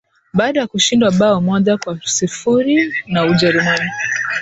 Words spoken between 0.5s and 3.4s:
ya kushindwa bao moja kwa sifuri na